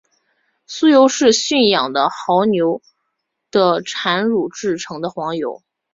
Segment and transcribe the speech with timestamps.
[0.67, 2.81] 酥油是以驯养的牦牛
[3.51, 5.61] 的产乳制成的黄油。